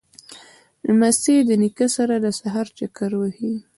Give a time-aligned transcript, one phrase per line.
[0.85, 3.53] لمسی له نیکه سره د سهار چکر وهي.